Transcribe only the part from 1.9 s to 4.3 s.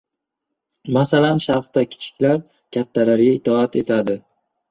kichiklar kattalarga itoat etadi.